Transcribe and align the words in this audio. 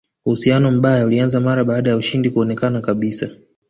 Uhusiano 0.25 0.71
mbaya 0.71 1.05
ulianza 1.05 1.39
mara 1.39 1.63
baada 1.63 1.89
ya 1.89 1.97
ushindi 1.97 2.29
kuonekana 2.29 2.81
kabisa 2.81 3.29